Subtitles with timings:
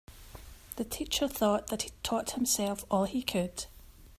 [0.77, 3.67] The teacher thought that he'd taught himself all he could.